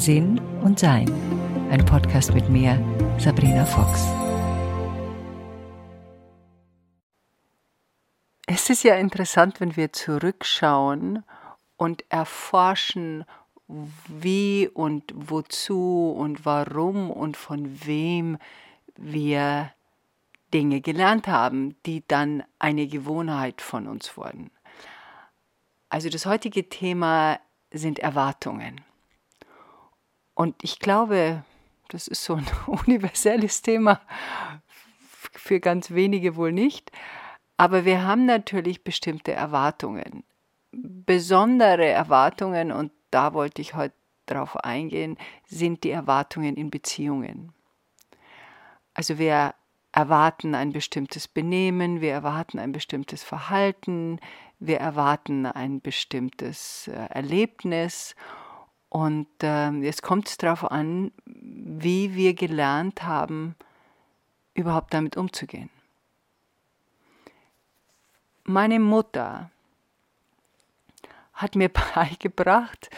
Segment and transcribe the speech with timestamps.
[0.00, 1.12] Sinn und Sein.
[1.70, 2.82] Ein Podcast mit mir,
[3.18, 4.06] Sabrina Fox.
[8.46, 11.22] Es ist ja interessant, wenn wir zurückschauen
[11.76, 13.26] und erforschen,
[13.68, 18.38] wie und wozu und warum und von wem
[18.96, 19.70] wir
[20.54, 24.50] Dinge gelernt haben, die dann eine Gewohnheit von uns wurden.
[25.90, 27.38] Also das heutige Thema
[27.70, 28.80] sind Erwartungen.
[30.40, 31.44] Und ich glaube,
[31.88, 34.00] das ist so ein universelles Thema,
[35.34, 36.90] für ganz wenige wohl nicht.
[37.58, 40.24] Aber wir haben natürlich bestimmte Erwartungen,
[40.72, 47.52] besondere Erwartungen, und da wollte ich heute drauf eingehen, sind die Erwartungen in Beziehungen.
[48.94, 49.54] Also wir
[49.92, 54.18] erwarten ein bestimmtes Benehmen, wir erwarten ein bestimmtes Verhalten,
[54.58, 58.14] wir erwarten ein bestimmtes äh, Erlebnis
[58.90, 63.54] und äh, jetzt kommt es darauf an, wie wir gelernt haben,
[64.52, 65.70] überhaupt damit umzugehen.
[68.44, 69.50] Meine Mutter
[71.32, 72.90] hat mir beigebracht,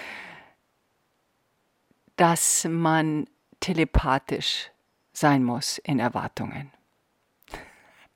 [2.17, 3.27] dass man
[3.61, 4.71] telepathisch
[5.13, 6.73] sein muss in Erwartungen.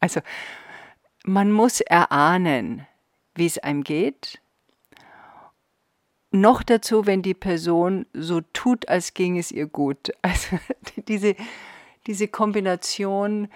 [0.01, 0.21] Also
[1.25, 2.87] man muss erahnen,
[3.35, 4.41] wie es einem geht.
[6.37, 10.13] Noch dazu, wenn die Person so tut, als ging es ihr gut.
[10.23, 10.59] Also
[11.09, 11.35] diese,
[12.07, 13.49] diese Kombination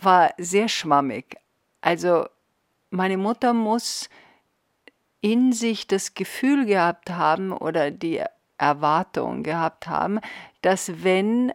[0.00, 1.36] war sehr schwammig.
[1.80, 2.26] Also
[2.90, 4.08] meine Mutter muss
[5.20, 8.22] in sich das Gefühl gehabt haben oder die
[8.58, 10.20] Erwartung gehabt haben,
[10.62, 11.52] dass wenn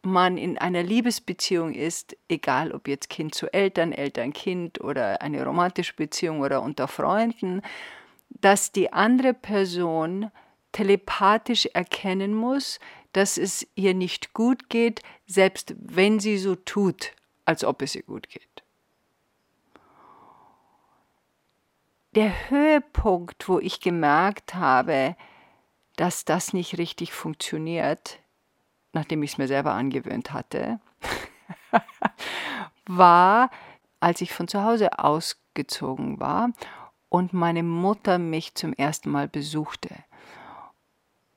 [0.00, 5.92] man in einer Liebesbeziehung ist, egal ob jetzt Kind zu Eltern, Eltern-Kind oder eine romantische
[5.92, 7.60] Beziehung oder unter Freunden,
[8.40, 10.30] dass die andere Person
[10.72, 12.78] telepathisch erkennen muss,
[13.12, 17.12] dass es ihr nicht gut geht, selbst wenn sie so tut,
[17.44, 18.62] als ob es ihr gut geht.
[22.14, 25.16] Der Höhepunkt, wo ich gemerkt habe,
[25.96, 28.18] dass das nicht richtig funktioniert,
[28.92, 30.80] nachdem ich es mir selber angewöhnt hatte,
[32.86, 33.50] war,
[34.00, 36.50] als ich von zu Hause ausgezogen war
[37.10, 39.90] und meine Mutter mich zum ersten Mal besuchte.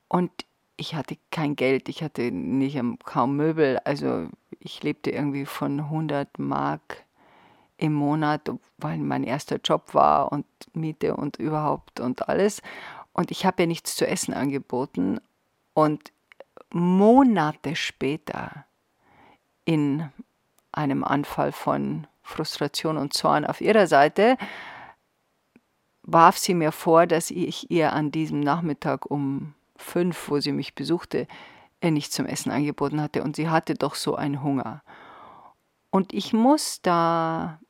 [0.08, 0.30] Und
[0.76, 4.28] ich hatte kein Geld, ich hatte nicht kaum Möbel, also
[4.60, 7.04] ich lebte irgendwie von 100 Mark
[7.76, 12.62] im Monat, weil mein erster Job war und Miete und überhaupt und alles.
[13.12, 15.20] Und ich habe ja nichts zu essen angeboten.
[15.74, 16.12] Und
[16.70, 18.64] Monate später
[19.64, 20.08] in
[20.72, 24.36] einem Anfall von Frustration und Zorn auf ihrer Seite
[26.04, 30.74] warf sie mir vor, dass ich ihr an diesem Nachmittag um fünf, wo sie mich
[30.74, 31.26] besuchte,
[31.82, 34.82] nichts zum Essen angeboten hatte und sie hatte doch so einen Hunger.
[35.90, 37.60] Und ich muss da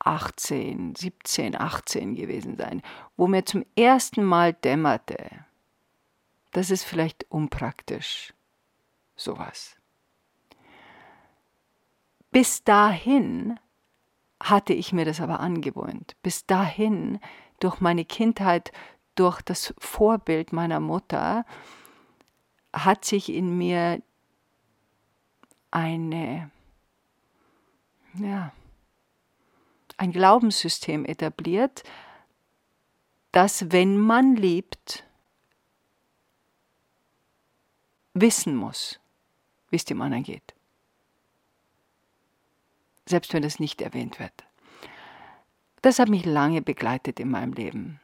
[0.00, 2.82] 18, 17, 18 gewesen sein,
[3.16, 5.30] wo mir zum ersten Mal dämmerte,
[6.50, 8.34] das ist vielleicht unpraktisch
[9.14, 9.76] sowas.
[12.32, 13.60] Bis dahin
[14.42, 16.16] hatte ich mir das aber angewöhnt.
[16.22, 17.20] Bis dahin,
[17.62, 18.72] durch meine Kindheit,
[19.14, 21.44] durch das Vorbild meiner Mutter,
[22.72, 24.02] hat sich in mir
[25.70, 26.50] eine,
[28.14, 28.52] ja,
[29.96, 31.84] ein Glaubenssystem etabliert,
[33.30, 35.04] dass wenn man liebt,
[38.14, 39.00] wissen muss,
[39.70, 40.54] wie es dem anderen geht.
[43.06, 44.44] Selbst wenn das nicht erwähnt wird.
[45.82, 48.00] Das hat mich lange begleitet in meinem Leben.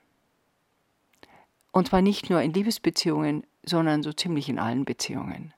[1.70, 5.54] Und zwar nicht nur in Liebesbeziehungen, sondern so ziemlich in allen Beziehungen.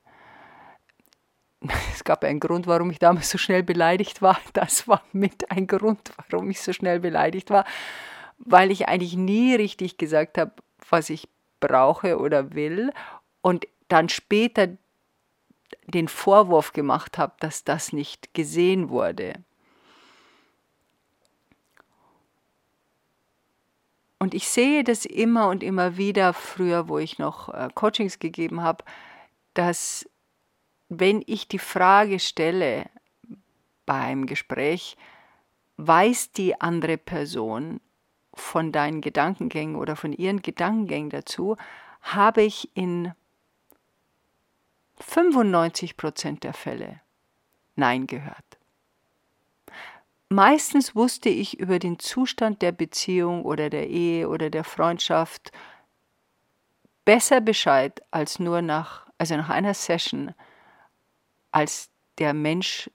[1.92, 4.38] Es gab einen Grund, warum ich damals so schnell beleidigt war.
[4.54, 7.64] Das war mit ein Grund, warum ich so schnell beleidigt war,
[8.38, 10.52] weil ich eigentlich nie richtig gesagt habe,
[10.88, 11.28] was ich
[11.60, 12.92] brauche oder will
[13.42, 14.68] und dann später
[15.86, 19.34] den Vorwurf gemacht habe, dass das nicht gesehen wurde.
[24.20, 28.62] Und ich sehe das immer und immer wieder, früher, wo ich noch äh, Coachings gegeben
[28.62, 28.84] habe,
[29.54, 30.08] dass
[30.90, 32.84] wenn ich die Frage stelle
[33.86, 34.98] beim Gespräch,
[35.78, 37.80] weiß die andere Person
[38.34, 41.56] von deinen Gedankengängen oder von ihren Gedankengängen dazu,
[42.02, 43.14] habe ich in
[44.98, 47.00] 95 Prozent der Fälle
[47.74, 48.59] Nein gehört.
[50.32, 55.50] Meistens wusste ich über den Zustand der Beziehung oder der Ehe oder der Freundschaft
[57.04, 60.32] besser Bescheid als nur nach, also nach einer Session,
[61.50, 62.88] als der Mensch,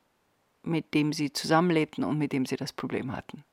[0.63, 3.43] mit dem sie zusammenlebten und mit dem sie das Problem hatten.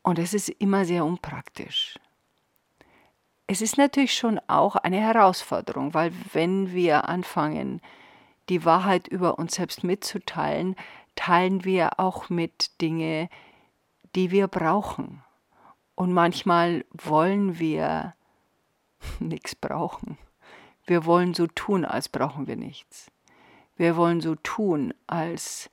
[0.00, 1.98] Und es ist immer sehr unpraktisch.
[3.46, 7.82] Es ist natürlich schon auch eine Herausforderung, weil wenn wir anfangen,
[8.48, 10.76] die Wahrheit über uns selbst mitzuteilen,
[11.14, 13.28] teilen wir auch mit Dinge,
[14.14, 15.22] die wir brauchen.
[15.94, 18.14] Und manchmal wollen wir
[19.20, 20.18] nichts brauchen.
[20.86, 23.10] Wir wollen so tun, als brauchen wir nichts.
[23.76, 25.70] Wir wollen so tun, als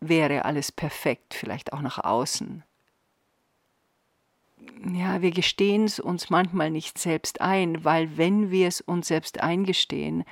[0.00, 2.64] wäre alles perfekt, vielleicht auch nach außen.
[4.92, 9.40] Ja, wir gestehen es uns manchmal nicht selbst ein, weil wenn wir es uns selbst
[9.40, 10.24] eingestehen,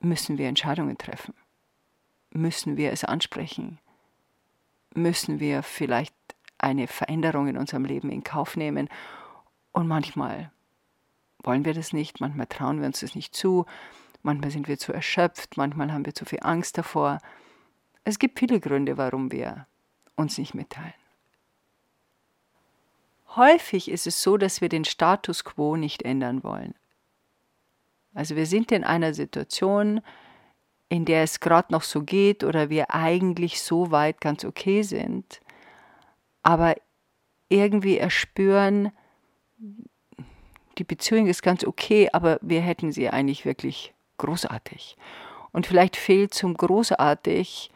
[0.00, 1.34] müssen wir Entscheidungen treffen.
[2.30, 3.78] Müssen wir es ansprechen.
[4.94, 6.14] Müssen wir vielleicht
[6.58, 8.88] eine Veränderung in unserem Leben in Kauf nehmen.
[9.72, 10.50] Und manchmal
[11.42, 13.66] wollen wir das nicht, manchmal trauen wir uns das nicht zu,
[14.22, 17.18] manchmal sind wir zu erschöpft, manchmal haben wir zu viel Angst davor.
[18.04, 19.66] Es gibt viele Gründe, warum wir
[20.16, 20.92] uns nicht mitteilen.
[23.36, 26.74] Häufig ist es so, dass wir den Status quo nicht ändern wollen.
[28.14, 30.00] Also wir sind in einer Situation,
[30.88, 35.40] in der es gerade noch so geht oder wir eigentlich so weit ganz okay sind,
[36.42, 36.74] aber
[37.48, 38.90] irgendwie erspüren,
[40.78, 44.96] die Beziehung ist ganz okay, aber wir hätten sie eigentlich wirklich großartig.
[45.52, 47.70] Und vielleicht fehlt zum großartig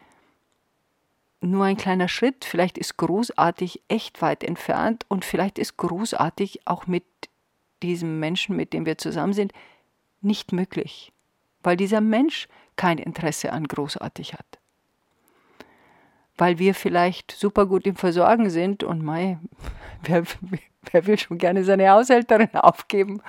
[1.41, 6.87] nur ein kleiner Schritt, vielleicht ist großartig echt weit entfernt und vielleicht ist großartig auch
[6.87, 7.03] mit
[7.83, 9.53] diesem Menschen, mit dem wir zusammen sind,
[10.25, 11.13] nicht möglich,
[11.63, 14.59] weil dieser Mensch kein Interesse an großartig hat
[16.37, 19.39] weil wir vielleicht super gut im Versorgen sind und mei,
[20.03, 20.23] wer,
[20.91, 23.21] wer will schon gerne seine Haushälterin aufgeben?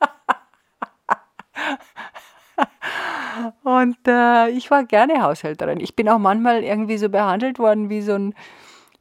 [3.64, 5.80] und äh, ich war gerne Haushälterin.
[5.80, 8.34] Ich bin auch manchmal irgendwie so behandelt worden wie so ein,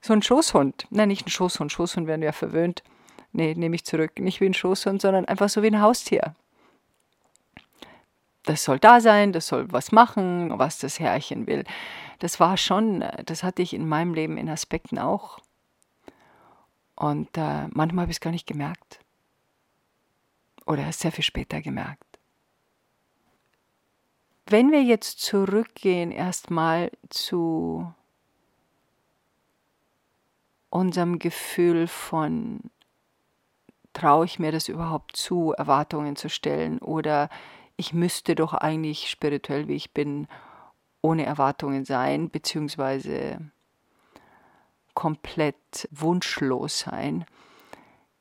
[0.02, 0.88] so ein Schoßhund.
[0.90, 1.72] Nein, nicht ein Schoßhund.
[1.72, 2.82] Schoßhund werden ja verwöhnt.
[3.32, 4.20] Nee, nehme ich zurück.
[4.20, 6.36] Nicht wie ein Schoßhund, sondern einfach so wie ein Haustier
[8.44, 11.64] das soll da sein, das soll was machen, was das Herrchen will.
[12.20, 15.40] Das war schon, das hatte ich in meinem Leben in Aspekten auch.
[16.96, 19.00] Und äh, manchmal habe ich es gar nicht gemerkt.
[20.66, 22.04] Oder erst sehr viel später gemerkt.
[24.46, 27.94] Wenn wir jetzt zurückgehen erstmal zu
[30.70, 32.60] unserem Gefühl von,
[33.94, 37.30] traue ich mir das überhaupt zu, Erwartungen zu stellen oder
[37.78, 40.28] ich müsste doch eigentlich spirituell, wie ich bin,
[41.02, 43.40] ohne Erwartungen sein, beziehungsweise
[44.94, 47.26] komplett wunschlos sein.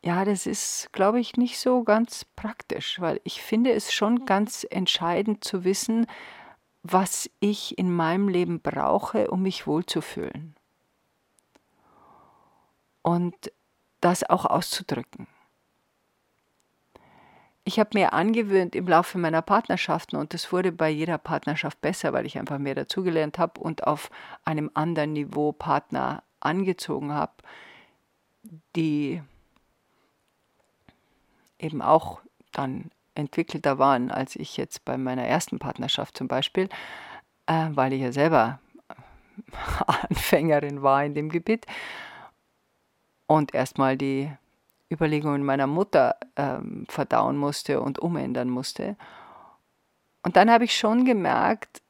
[0.05, 4.67] Ja, das ist, glaube ich, nicht so ganz praktisch, weil ich finde es schon ganz
[4.69, 6.07] entscheidend zu wissen,
[6.83, 10.57] was ich in meinem Leben brauche, um mich wohlzufühlen.
[13.03, 13.53] Und
[14.01, 15.29] das auch auszudrücken
[17.65, 22.13] ich habe mir angewöhnt im Laufe meiner Partnerschaften und das wurde bei jeder Partnerschaft besser,
[22.13, 24.11] weil ich einfach mehr dazugelernt habe und auf
[24.45, 27.33] einem anderen Niveau Partner angezogen habe,
[28.75, 29.23] die
[31.59, 32.21] eben auch
[32.51, 36.69] dann entwickelter waren als ich jetzt bei meiner ersten Partnerschaft zum Beispiel,
[37.47, 38.59] äh, weil ich ja selber
[39.87, 41.67] Anfängerin war in dem Gebiet
[43.27, 44.33] und erstmal die
[44.93, 48.97] Überlegungen meiner Mutter ähm, verdauen musste und umändern musste.
[50.23, 51.83] Und dann habe ich schon gemerkt,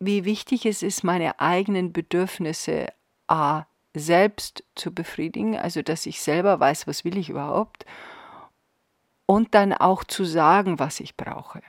[0.00, 2.88] wie wichtig es ist, meine eigenen Bedürfnisse
[3.26, 7.84] a selbst zu befriedigen, also dass ich selber weiß, was will ich überhaupt,
[9.26, 11.62] und dann auch zu sagen, was ich brauche.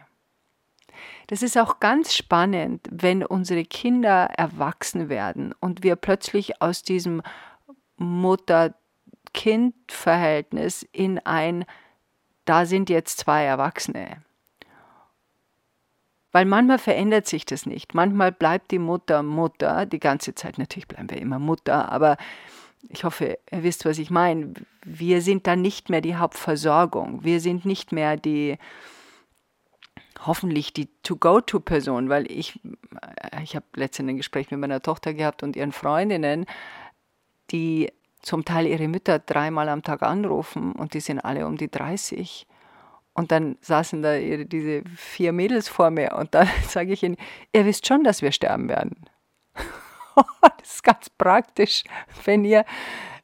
[1.28, 7.22] Das ist auch ganz spannend, wenn unsere Kinder erwachsen werden und wir plötzlich aus diesem
[7.98, 8.76] Mutter
[9.34, 11.66] Kind-Verhältnis in ein,
[12.46, 14.24] da sind jetzt zwei Erwachsene.
[16.32, 17.96] Weil manchmal verändert sich das nicht.
[17.96, 22.18] Manchmal bleibt die Mutter Mutter, die ganze Zeit natürlich bleiben wir immer Mutter, aber
[22.88, 24.54] ich hoffe, ihr wisst, was ich meine.
[24.84, 27.24] Wir sind dann nicht mehr die Hauptversorgung.
[27.24, 28.58] Wir sind nicht mehr die,
[30.26, 32.60] hoffentlich die To-Go-To-Person, weil ich,
[33.44, 36.46] ich habe letztens ein Gespräch mit meiner Tochter gehabt und ihren Freundinnen,
[37.52, 41.70] die zum Teil ihre Mütter dreimal am Tag anrufen und die sind alle um die
[41.70, 42.48] 30.
[43.14, 47.18] Und dann saßen da diese vier Mädels vor mir und dann sage ich ihnen,
[47.54, 48.96] ihr wisst schon, dass wir sterben werden.
[50.42, 51.84] das ist ganz praktisch,
[52.26, 52.66] wenn ihr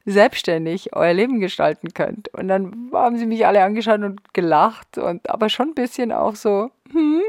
[0.04, 2.28] selbstständig euer Leben gestalten könnt.
[2.28, 6.36] Und dann haben sie mich alle angeschaut und gelacht und aber schon ein bisschen auch
[6.36, 7.22] so, hm,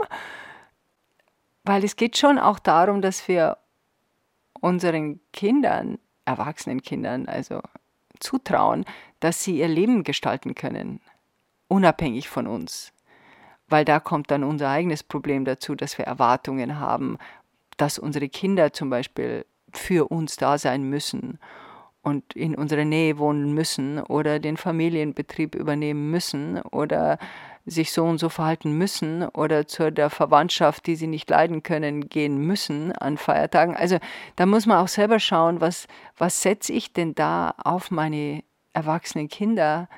[1.63, 3.57] weil es geht schon auch darum, dass wir
[4.61, 7.61] unseren Kindern, erwachsenen Kindern, also
[8.19, 8.85] zutrauen,
[9.19, 10.99] dass sie ihr Leben gestalten können,
[11.67, 12.91] unabhängig von uns.
[13.67, 17.17] Weil da kommt dann unser eigenes Problem dazu, dass wir Erwartungen haben,
[17.77, 21.39] dass unsere Kinder zum Beispiel für uns da sein müssen
[22.01, 27.19] und in unserer Nähe wohnen müssen oder den Familienbetrieb übernehmen müssen oder
[27.67, 32.07] sich so und so verhalten müssen oder zu der Verwandtschaft, die sie nicht leiden können,
[32.07, 33.75] gehen müssen an Feiertagen.
[33.75, 33.99] Also
[34.37, 39.27] da muss man auch selber schauen, was, was setze ich denn da auf meine erwachsenen
[39.27, 39.89] Kinder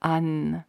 [0.00, 0.64] an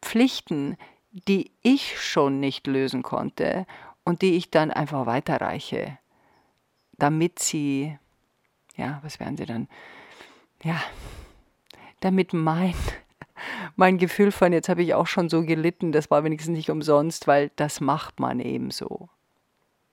[0.00, 0.78] Pflichten,
[1.10, 3.66] die ich schon nicht lösen konnte
[4.02, 5.98] und die ich dann einfach weiterreiche,
[6.92, 7.98] damit sie,
[8.76, 9.68] ja, was werden sie dann,
[10.62, 10.80] ja,
[12.00, 12.74] damit mein
[13.76, 17.26] mein Gefühl von, jetzt habe ich auch schon so gelitten, das war wenigstens nicht umsonst,
[17.26, 19.08] weil das macht man eben so.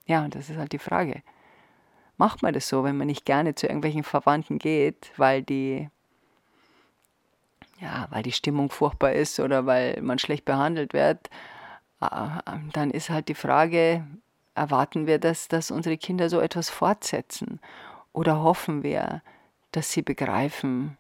[0.06, 1.22] Ja, und das ist halt die Frage.
[2.18, 5.90] Macht man das so, wenn man nicht gerne zu irgendwelchen Verwandten geht, weil die,
[7.80, 11.30] ja, weil die Stimmung furchtbar ist oder weil man schlecht behandelt wird,
[12.00, 12.42] ah,
[12.74, 14.06] dann ist halt die Frage,
[14.56, 17.60] erwarten wir, dass, dass unsere Kinder so etwas fortsetzen?
[18.14, 19.22] Oder hoffen wir,
[19.72, 20.98] dass sie begreifen,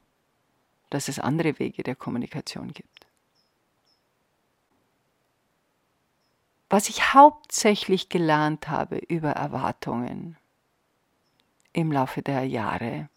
[0.90, 3.08] dass es andere Wege der Kommunikation gibt.
[6.70, 10.38] Was ich hauptsächlich gelernt habe über Erwartungen
[11.72, 13.10] im Laufe der Jahre,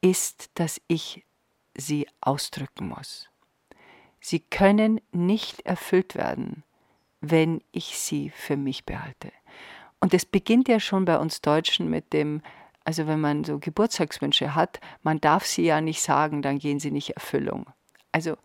[0.00, 1.24] ist, dass ich
[1.74, 3.28] sie ausdrücken muss.
[4.20, 6.62] Sie können nicht erfüllt werden,
[7.20, 9.32] wenn ich sie für mich behalte.
[9.98, 12.42] Und es beginnt ja schon bei uns Deutschen mit dem
[12.90, 16.90] also wenn man so Geburtstagswünsche hat, man darf sie ja nicht sagen, dann gehen sie
[16.90, 17.66] nicht Erfüllung.
[18.10, 18.36] Also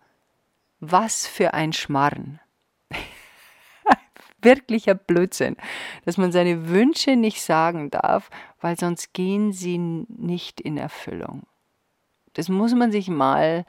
[0.78, 2.38] was für ein Schmarren.
[4.42, 5.56] Wirklicher Blödsinn,
[6.04, 11.42] dass man seine Wünsche nicht sagen darf, weil sonst gehen sie nicht in Erfüllung.
[12.34, 13.66] Das muss man sich mal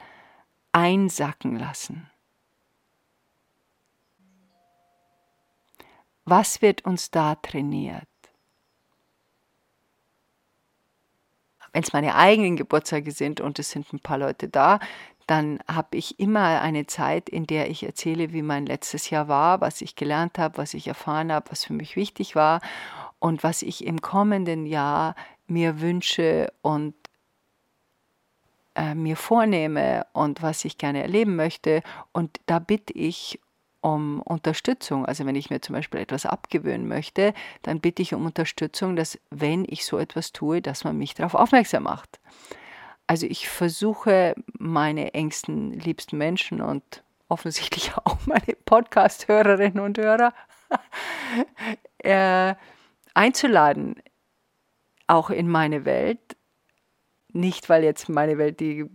[0.70, 2.08] einsacken lassen.
[6.24, 8.06] Was wird uns da trainiert?
[11.72, 14.80] Wenn es meine eigenen Geburtstage sind und es sind ein paar Leute da,
[15.26, 19.60] dann habe ich immer eine Zeit, in der ich erzähle, wie mein letztes Jahr war,
[19.60, 22.60] was ich gelernt habe, was ich erfahren habe, was für mich wichtig war
[23.18, 25.14] und was ich im kommenden Jahr
[25.46, 26.94] mir wünsche und
[28.74, 31.82] äh, mir vornehme und was ich gerne erleben möchte.
[32.12, 33.38] Und da bitte ich
[33.94, 35.06] um Unterstützung.
[35.06, 39.18] Also wenn ich mir zum Beispiel etwas abgewöhnen möchte, dann bitte ich um Unterstützung, dass
[39.30, 42.20] wenn ich so etwas tue, dass man mich darauf aufmerksam macht.
[43.06, 50.34] Also ich versuche meine engsten, liebsten Menschen und offensichtlich auch meine Podcast-Hörerinnen und Hörer
[51.98, 52.54] äh,
[53.14, 53.96] einzuladen,
[55.06, 56.36] auch in meine Welt.
[57.32, 58.86] Nicht, weil jetzt meine Welt die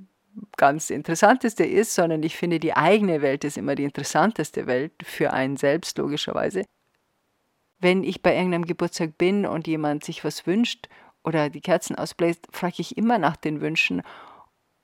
[0.57, 5.33] ganz Interessanteste ist, sondern ich finde, die eigene Welt ist immer die interessanteste Welt für
[5.33, 6.63] einen selbst, logischerweise.
[7.79, 10.87] Wenn ich bei irgendeinem Geburtstag bin und jemand sich was wünscht
[11.23, 14.01] oder die Kerzen ausbläst, frage ich immer nach den Wünschen.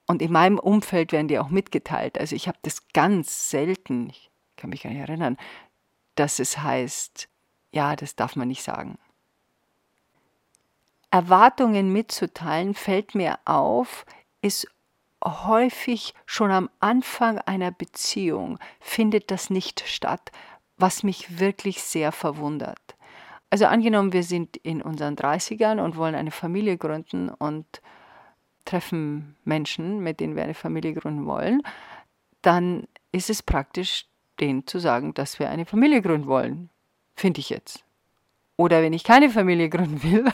[0.08, 2.20] Und in meinem Umfeld werden die auch mitgeteilt.
[2.20, 5.38] Also ich habe das ganz selten, ich kann mich gar nicht erinnern,
[6.16, 7.30] dass es heißt,
[7.72, 8.98] ja, das darf man nicht sagen.
[11.12, 14.06] Erwartungen mitzuteilen fällt mir auf,
[14.42, 14.68] ist
[15.24, 20.32] häufig schon am Anfang einer Beziehung findet das nicht statt,
[20.78, 22.96] was mich wirklich sehr verwundert.
[23.50, 27.66] Also angenommen, wir sind in unseren 30ern und wollen eine Familie gründen und
[28.66, 31.62] treffen Menschen, mit denen wir eine Familie gründen wollen,
[32.42, 34.06] dann ist es praktisch,
[34.40, 36.70] denen zu sagen, dass wir eine Familie gründen wollen,
[37.16, 37.84] finde ich jetzt.
[38.56, 40.26] Oder wenn ich keine Familie gründen will,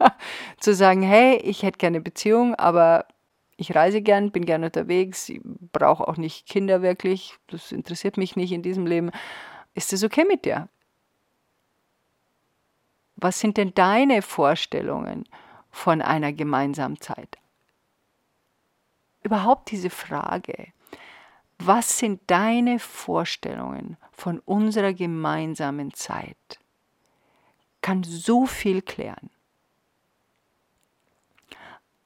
[0.58, 3.06] zu sagen, hey, ich hätte gerne Beziehung, aber
[3.56, 5.32] ich reise gern, bin gern unterwegs,
[5.72, 9.10] brauche auch nicht Kinder wirklich, das interessiert mich nicht in diesem Leben.
[9.74, 10.68] Ist das okay mit dir?
[13.16, 15.24] Was sind denn deine Vorstellungen
[15.70, 17.38] von einer gemeinsamen Zeit?
[19.22, 20.72] Überhaupt diese Frage,
[21.58, 26.58] was sind deine Vorstellungen von unserer gemeinsamen Zeit?
[27.80, 29.30] Kann so viel klären.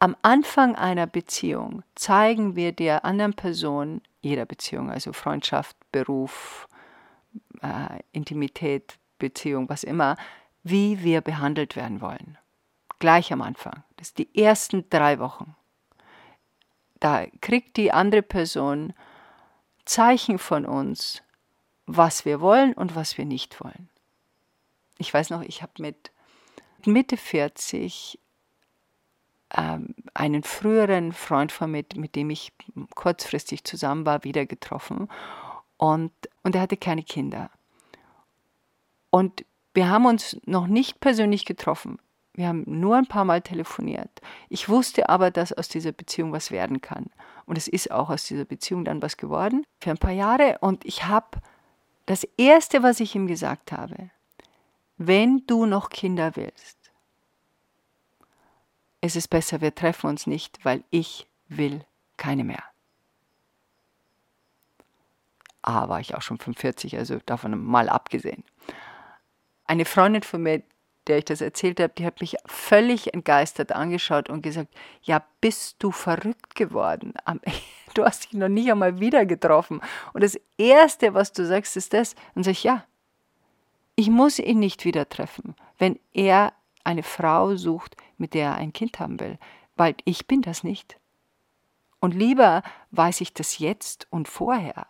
[0.01, 6.69] Am Anfang einer Beziehung zeigen wir der anderen Person, jeder Beziehung, also Freundschaft, Beruf,
[7.63, 10.17] äh, Intimität, Beziehung, was immer,
[10.63, 12.39] wie wir behandelt werden wollen.
[13.01, 13.83] Gleich am Anfang.
[13.97, 15.57] Das sind die ersten drei Wochen.
[17.01, 18.93] da kriegt die andere Person
[19.85, 21.23] Zeichen von uns,
[21.87, 23.89] was wir wollen und was wir nicht wollen.
[24.99, 26.11] Ich weiß noch, ich habe mit
[26.85, 28.28] Mitte 40 ähm,
[29.51, 32.53] einen früheren Freund von mir, mit dem ich
[32.95, 35.09] kurzfristig zusammen war, wieder getroffen.
[35.77, 36.13] Und,
[36.43, 37.51] und er hatte keine Kinder.
[39.11, 41.99] Und wir haben uns noch nicht persönlich getroffen.
[42.35, 44.21] Wir haben nur ein paar Mal telefoniert.
[44.49, 47.07] Ich wusste aber, dass aus dieser Beziehung was werden kann.
[47.47, 50.59] Und es ist auch aus dieser Beziehung dann was geworden für ein paar Jahre.
[50.61, 51.39] Und ich habe
[52.07, 54.11] das Erste, was ich ihm gesagt habe,
[54.99, 56.78] wenn du noch Kinder willst,
[59.01, 61.85] es ist besser, wir treffen uns nicht, weil ich will
[62.17, 62.63] keine mehr.
[65.63, 68.45] Ah, war ich auch schon 45, also davon mal abgesehen.
[69.67, 70.63] Eine Freundin von mir,
[71.07, 75.77] der ich das erzählt habe, die hat mich völlig entgeistert angeschaut und gesagt, ja, bist
[75.79, 77.15] du verrückt geworden?
[77.95, 79.81] Du hast dich noch nicht einmal wieder getroffen.
[80.13, 82.15] Und das Erste, was du sagst, ist das.
[82.35, 82.85] Und sag ich, ja,
[83.97, 86.53] ich muss ihn nicht wieder treffen, wenn er
[86.85, 89.39] eine Frau sucht, mit der er ein Kind haben will,
[89.77, 90.99] weil ich bin das nicht.
[92.01, 94.87] Und lieber weiß ich das jetzt und vorher,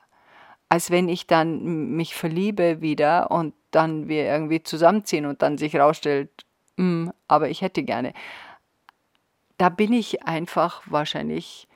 [0.68, 5.76] als wenn ich dann mich verliebe wieder und dann wir irgendwie zusammenziehen und dann sich
[5.76, 6.44] rausstellt,
[6.76, 8.12] mm, aber ich hätte gerne.
[9.56, 11.68] Da bin ich einfach wahrscheinlich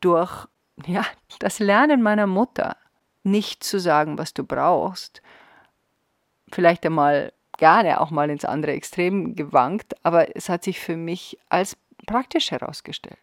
[0.00, 0.46] durch
[0.86, 1.04] ja,
[1.38, 2.76] das Lernen meiner Mutter,
[3.22, 5.22] nicht zu sagen, was du brauchst,
[6.52, 11.38] vielleicht einmal gerne auch mal ins andere Extrem gewankt, aber es hat sich für mich
[11.48, 13.18] als praktisch herausgestellt.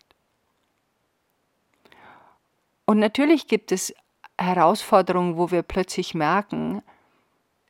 [2.86, 3.94] Und natürlich gibt es
[4.38, 6.82] Herausforderungen, wo wir plötzlich merken,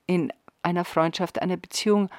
[0.08, 0.32] in
[0.64, 2.10] einer Freundschaft, einer Beziehung,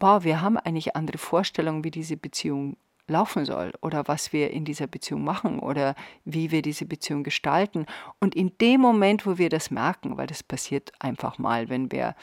[0.00, 2.76] wow, wir haben eigentlich andere Vorstellungen, wie diese Beziehung
[3.06, 7.86] laufen soll oder was wir in dieser Beziehung machen oder wie wir diese Beziehung gestalten.
[8.20, 12.14] Und in dem Moment, wo wir das merken, weil das passiert einfach mal, wenn wir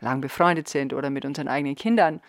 [0.00, 2.20] lang befreundet sind oder mit unseren eigenen Kindern,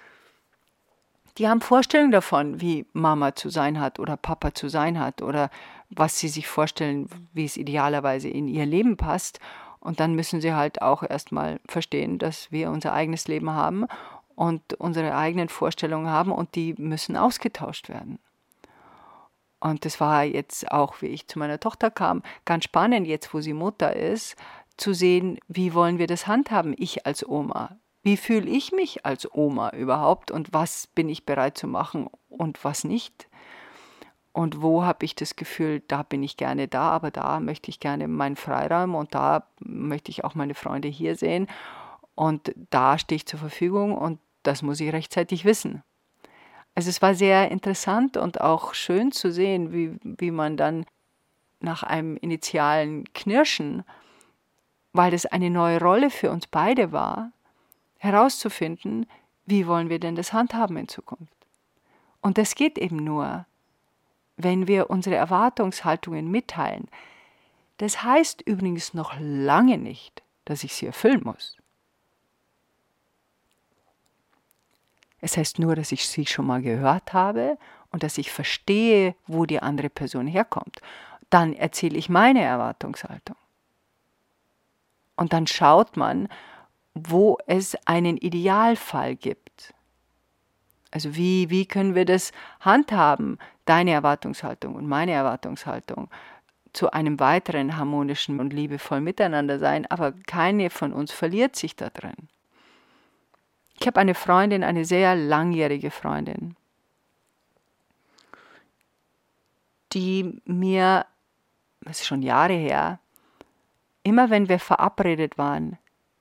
[1.37, 5.49] die haben Vorstellungen davon, wie Mama zu sein hat oder Papa zu sein hat oder
[5.89, 9.39] was sie sich vorstellen, wie es idealerweise in ihr Leben passt.
[9.79, 13.85] Und dann müssen sie halt auch erstmal verstehen, dass wir unser eigenes Leben haben
[14.35, 18.19] und unsere eigenen Vorstellungen haben und die müssen ausgetauscht werden.
[19.61, 23.41] Und das war jetzt auch, wie ich zu meiner Tochter kam, ganz spannend, jetzt wo
[23.41, 24.35] sie Mutter ist,
[24.79, 27.77] zu sehen, wie wollen wir das handhaben, ich als Oma.
[28.01, 32.63] Wie fühle ich mich als Oma überhaupt und was bin ich bereit zu machen und
[32.63, 33.27] was nicht?
[34.31, 37.79] Und wo habe ich das Gefühl, da bin ich gerne da, aber da möchte ich
[37.79, 41.47] gerne meinen Freiraum und da möchte ich auch meine Freunde hier sehen
[42.15, 45.83] und da stehe ich zur Verfügung und das muss ich rechtzeitig wissen.
[46.75, 50.85] Also es war sehr interessant und auch schön zu sehen, wie, wie man dann
[51.59, 53.83] nach einem initialen Knirschen
[54.93, 57.31] weil das eine neue Rolle für uns beide war,
[57.97, 59.05] herauszufinden,
[59.45, 61.33] wie wollen wir denn das handhaben in Zukunft.
[62.21, 63.45] Und das geht eben nur,
[64.37, 66.87] wenn wir unsere Erwartungshaltungen mitteilen.
[67.77, 71.57] Das heißt übrigens noch lange nicht, dass ich sie erfüllen muss.
[75.21, 77.57] Es heißt nur, dass ich sie schon mal gehört habe
[77.91, 80.81] und dass ich verstehe, wo die andere Person herkommt.
[81.29, 83.35] Dann erzähle ich meine Erwartungshaltung.
[85.19, 86.29] Und dann schaut man,
[86.93, 89.73] wo es einen Idealfall gibt.
[90.91, 96.09] Also wie, wie können wir das handhaben, deine Erwartungshaltung und meine Erwartungshaltung,
[96.71, 101.89] zu einem weiteren harmonischen und liebevollen Miteinander sein, aber keine von uns verliert sich da
[101.89, 102.29] drin.
[103.77, 106.55] Ich habe eine Freundin, eine sehr langjährige Freundin,
[109.91, 111.05] die mir,
[111.81, 112.99] das ist schon Jahre her,
[114.09, 115.77] immer wenn wir verabredet waren,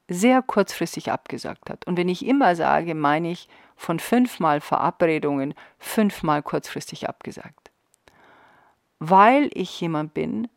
[0.08, 1.86] sehr kurzfristig abgesagt hat.
[1.86, 7.70] Und wenn ich immer sage, meine ich von fünfmal Verabredungen fünfmal kurzfristig abgesagt.
[8.98, 10.48] Weil ich jemand bin,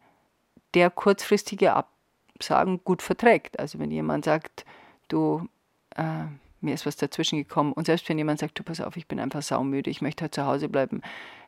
[0.74, 3.60] der kurzfristige Absagen gut verträgt.
[3.60, 4.66] Also wenn jemand sagt,
[5.08, 5.48] du,
[5.96, 6.26] äh,
[6.60, 9.20] mir ist was dazwischen gekommen und selbst wenn jemand sagt, du pass auf, ich bin
[9.20, 11.02] einfach saumüde, ich möchte halt zu Hause bleiben,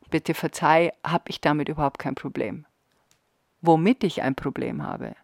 [0.09, 2.65] bitte verzeih, habe ich damit überhaupt kein Problem.
[3.61, 5.15] Womit ich ein Problem habe,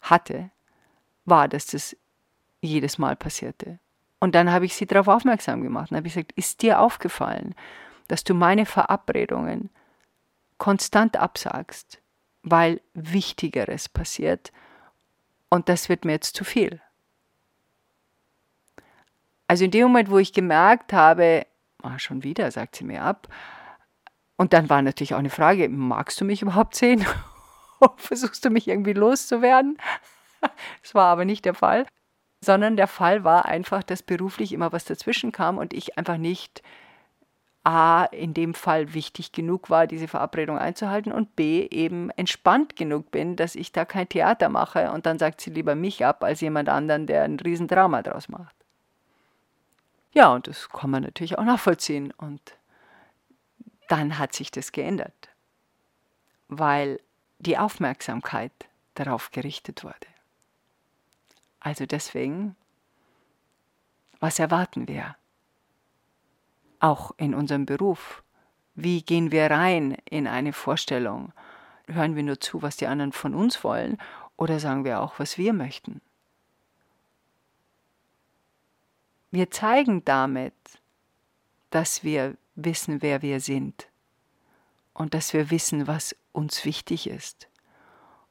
[0.00, 0.50] hatte,
[1.24, 1.96] war, dass das
[2.60, 3.78] jedes Mal passierte.
[4.18, 7.54] Und dann habe ich sie darauf aufmerksam gemacht und habe gesagt, ist dir aufgefallen,
[8.08, 9.70] dass du meine Verabredungen
[10.58, 12.00] konstant absagst,
[12.42, 14.52] weil Wichtigeres passiert
[15.48, 16.80] und das wird mir jetzt zu viel.
[19.48, 21.46] Also in dem Moment, wo ich gemerkt habe,
[21.82, 23.28] ah, schon wieder, sagt sie mir ab,
[24.36, 27.04] Und dann war natürlich auch eine Frage, magst du mich überhaupt sehen?
[27.96, 29.78] Versuchst du mich irgendwie loszuwerden?
[30.82, 31.84] Das war aber nicht der Fall,
[32.40, 36.62] sondern der Fall war einfach, dass beruflich immer was dazwischen kam und ich einfach nicht
[37.62, 43.10] A, in dem Fall wichtig genug war, diese Verabredung einzuhalten und B, eben entspannt genug
[43.10, 46.40] bin, dass ich da kein Theater mache und dann sagt sie lieber mich ab als
[46.40, 48.56] jemand anderen, der ein Riesendrama draus macht.
[50.12, 52.40] Ja, und das kann man natürlich auch nachvollziehen und
[53.88, 55.28] dann hat sich das geändert,
[56.48, 56.98] weil
[57.40, 58.52] die Aufmerksamkeit
[58.94, 60.06] darauf gerichtet wurde.
[61.58, 62.54] Also deswegen,
[64.20, 65.16] was erwarten wir?
[66.78, 68.22] Auch in unserem Beruf.
[68.74, 71.32] Wie gehen wir rein in eine Vorstellung?
[71.86, 73.98] Hören wir nur zu, was die anderen von uns wollen
[74.36, 76.00] oder sagen wir auch, was wir möchten?
[79.30, 80.54] Wir zeigen damit,
[81.70, 83.89] dass wir wissen, wer wir sind
[84.94, 87.48] und dass wir wissen, was uns wichtig ist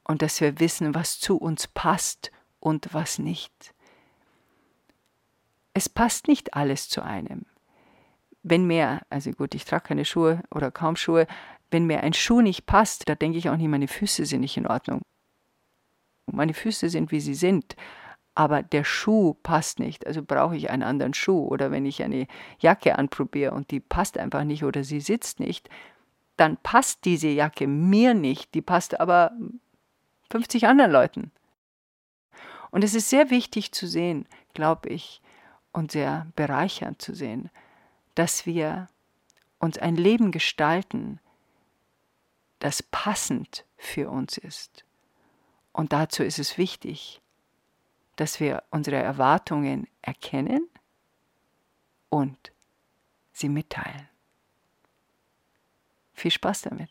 [0.04, 3.74] und dass wir wissen, was zu uns passt und was nicht.
[5.72, 7.46] Es passt nicht alles zu einem.
[8.42, 11.26] Wenn mir, also gut, ich trage keine Schuhe oder kaum Schuhe,
[11.70, 14.56] wenn mir ein Schuh nicht passt, da denke ich auch nicht, meine Füße sind nicht
[14.56, 15.02] in Ordnung.
[16.26, 17.76] Meine Füße sind, wie sie sind,
[18.34, 21.46] aber der Schuh passt nicht, also brauche ich einen anderen Schuh.
[21.46, 22.26] Oder wenn ich eine
[22.58, 25.68] Jacke anprobiere und die passt einfach nicht oder sie sitzt nicht,
[26.40, 29.32] dann passt diese Jacke mir nicht, die passt aber
[30.30, 31.32] 50 anderen Leuten.
[32.70, 35.20] Und es ist sehr wichtig zu sehen, glaube ich,
[35.72, 37.50] und sehr bereichernd zu sehen,
[38.14, 38.88] dass wir
[39.58, 41.20] uns ein Leben gestalten,
[42.58, 44.86] das passend für uns ist.
[45.72, 47.20] Und dazu ist es wichtig,
[48.16, 50.66] dass wir unsere Erwartungen erkennen
[52.08, 52.50] und
[53.34, 54.08] sie mitteilen.
[56.20, 56.90] Viel Spaß damit.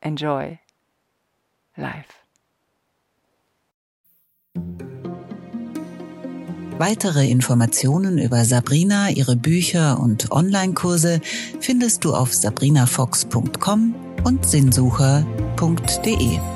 [0.00, 0.58] Enjoy
[1.76, 2.12] life.
[6.76, 11.22] Weitere Informationen über Sabrina, ihre Bücher und Online-Kurse
[11.58, 16.53] findest du auf sabrinafox.com und sinnsucher.de.